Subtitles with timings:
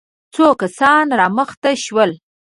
[0.33, 2.11] څو کسان را مخته شول.